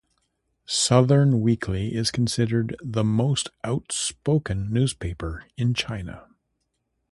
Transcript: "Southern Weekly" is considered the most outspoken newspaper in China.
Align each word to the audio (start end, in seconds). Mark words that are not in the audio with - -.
"Southern 0.65 1.41
Weekly" 1.41 1.93
is 1.93 2.09
considered 2.09 2.75
the 2.83 3.03
most 3.03 3.49
outspoken 3.63 4.73
newspaper 4.73 5.45
in 5.57 5.75
China. 5.75 6.25